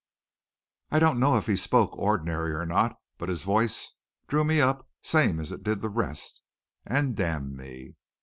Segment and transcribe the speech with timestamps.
[0.89, 3.91] "I don't know if he spoke ordinary or not, but his voice
[4.27, 6.41] drew me up same as it did the rest,
[6.87, 7.97] an' damn me!